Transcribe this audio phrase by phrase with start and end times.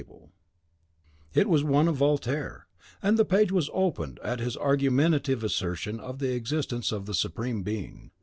[0.01, 2.67] A volume lay on a table, it was one of Voltaire,
[3.03, 7.61] and the page was opened at his argumentative assertion of the existence of the Supreme
[7.61, 8.09] Being.